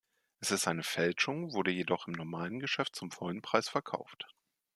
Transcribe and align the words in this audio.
Es 0.39 0.49
ist 0.49 0.67
eine 0.67 0.81
Fälschung, 0.81 1.53
wurde 1.53 1.69
jedoch 1.69 2.07
im 2.07 2.13
normalen 2.13 2.59
Geschäft 2.59 2.95
zum 2.95 3.11
vollen 3.11 3.43
Preis 3.43 3.69
verkauft. 3.69 4.25